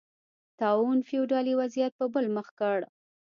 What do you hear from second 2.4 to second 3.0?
کړ